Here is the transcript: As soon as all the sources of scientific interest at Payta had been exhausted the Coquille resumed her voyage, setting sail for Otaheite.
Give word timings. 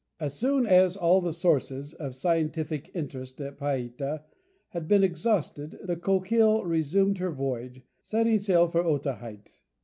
As 0.19 0.33
soon 0.33 0.65
as 0.65 0.97
all 0.97 1.21
the 1.21 1.31
sources 1.31 1.93
of 1.93 2.15
scientific 2.15 2.89
interest 2.95 3.39
at 3.39 3.59
Payta 3.59 4.23
had 4.69 4.87
been 4.87 5.03
exhausted 5.03 5.77
the 5.83 5.95
Coquille 5.95 6.65
resumed 6.65 7.19
her 7.19 7.29
voyage, 7.29 7.83
setting 8.01 8.39
sail 8.39 8.67
for 8.67 8.83
Otaheite. 8.83 9.61